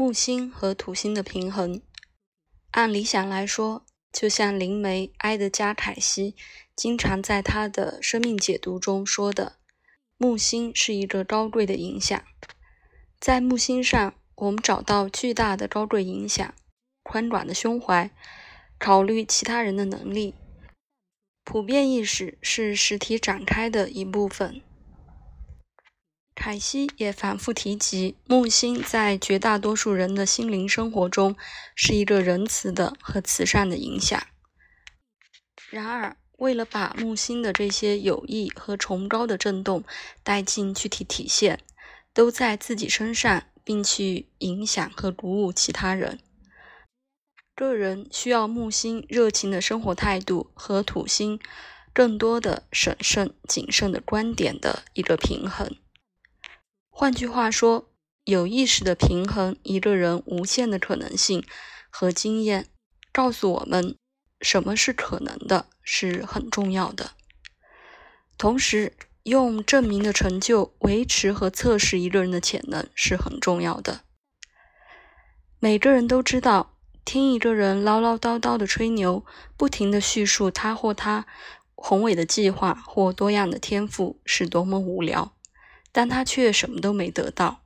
[0.00, 1.82] 木星和土星的平衡。
[2.70, 6.34] 按理想来说，就像灵媒埃德加·凯西
[6.74, 9.58] 经常在他的生命解读中说的，
[10.16, 12.24] 木星是一个高贵的影响。
[13.20, 16.54] 在木星上，我们找到巨大的高贵影响、
[17.02, 18.10] 宽广的胸怀、
[18.78, 20.34] 考虑其他人的能力。
[21.44, 24.62] 普遍意识是实体展开的一部分。
[26.42, 31.36] 凯西也反复提及，木星在绝大多数人的心灵生活中
[31.74, 34.18] 是一个仁慈的和慈善的影响。
[35.68, 39.84] 然而，为了把木星的这些有益和崇高的震动
[40.22, 41.60] 带进具体体现，
[42.14, 46.20] 都在自己身上，并去影响和鼓舞其他人。
[47.54, 51.38] 个人需要木星热情的生活态度和土星
[51.92, 55.76] 更多的审慎谨慎的观点的一个平衡。
[57.00, 57.88] 换句话说，
[58.24, 61.42] 有意识的平衡一个人无限的可能性
[61.88, 62.66] 和经验，
[63.10, 63.96] 告诉我们
[64.42, 67.12] 什么是可能的，是很重要的。
[68.36, 74.02] 同时，用证明的成就维持和测试一个人的潜能是很重要的。
[75.58, 79.24] 每个人都知道，听一个人唠唠叨叨的吹牛，
[79.56, 81.24] 不停的叙述他或他
[81.74, 85.32] 宏伟的计划或多样的天赋，是多么无聊。
[85.92, 87.62] 但他却什么都没得到。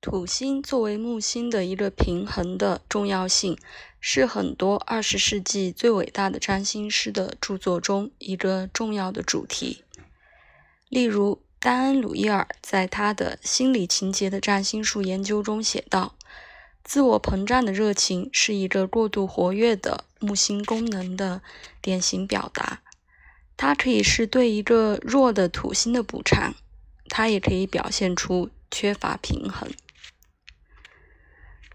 [0.00, 3.58] 土星作为木星的一个平衡的重要性，
[3.98, 9.82] 是很多二十世纪最伟大的占星师的著作中一个重要的主题。
[10.88, 16.14] 例如，丹恩·鲁伊尔在他的心理情节的占星术研究中写道
[16.84, 21.42] ：“自我膨胀的热情是一个过度活跃的木星功能的
[21.80, 22.82] 典型表达。”
[23.66, 26.54] 它可以是对一个弱的土星的补偿，
[27.08, 29.68] 它也可以表现出缺乏平衡。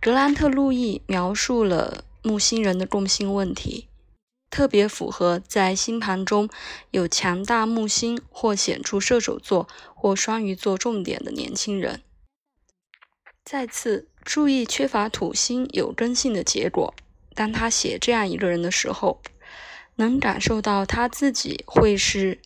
[0.00, 3.88] 格兰特·路易描述了木星人的共性问题，
[4.50, 6.48] 特别符合在星盘中
[6.92, 12.02] 有强大木星或显著射手座或双鱼座重点的年轻人。
[13.44, 16.94] 再次注意缺乏土星有根性的结果。
[17.34, 19.20] 当他写这样一个人的时候。
[20.00, 22.40] 能感受到他自己会是，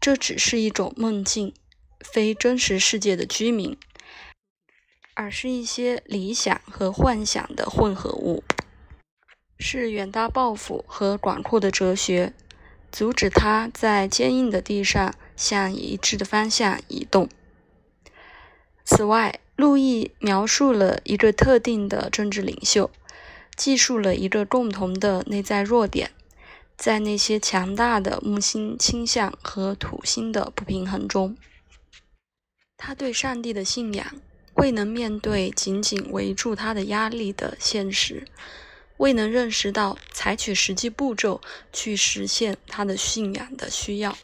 [0.00, 1.52] 这只是一种梦境，
[2.00, 3.76] 非真实世界的居民，
[5.12, 8.42] 而是一些理想和幻想的混合物，
[9.58, 12.32] 是远大抱负和广阔的哲学，
[12.90, 17.28] 阻止他在坚硬的地上向一致的方向移动。
[18.86, 22.90] 此外，路易描述了一个特定的政治领袖，
[23.54, 26.10] 记述了一个共同的内在弱点。
[26.76, 31.36] 在那些强大的木星倾向和土星的不平衡中，
[32.76, 34.06] 他对上帝的信仰
[34.54, 38.26] 未能面对紧紧围住他的压力的现实，
[38.98, 41.40] 未能认识到采取实际步骤
[41.72, 44.16] 去实现他的信仰的需要。